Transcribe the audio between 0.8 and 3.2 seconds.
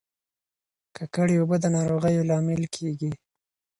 ککړې اوبه د ناروغیو لامل کیږي.